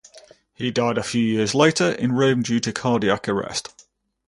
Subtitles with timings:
[0.55, 3.85] He died a few years later in Rome due to cardiac arrest.